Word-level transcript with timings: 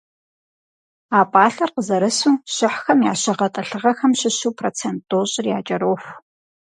А 1.17 1.19
пӀалъэр 1.31 1.69
къызэрысу, 1.75 2.41
щыхьхэм 2.53 2.99
я 3.11 3.13
щэ 3.21 3.33
гъэтӏылъыгъэхэм 3.37 4.11
щыщу 4.19 4.49
процент 4.59 4.99
тӀощӀыр 5.09 5.45
якӀэроху. 5.57 6.13